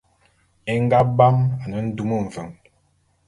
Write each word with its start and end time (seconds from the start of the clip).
É 0.71 0.73
nga 0.83 0.99
bam 1.17 1.37
ane 1.63 1.77
ndum 1.87 2.11
mveng. 2.25 2.53